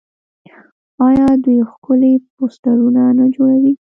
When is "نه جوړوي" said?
3.17-3.73